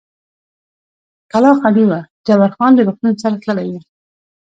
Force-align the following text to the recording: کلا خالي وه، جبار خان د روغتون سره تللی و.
کلا 1.31 1.51
خالي 1.59 1.83
وه، 1.89 1.99
جبار 2.27 2.51
خان 2.57 2.71
د 2.75 2.79
روغتون 2.87 3.13
سره 3.23 3.35
تللی 3.43 3.67
و. 3.71 3.75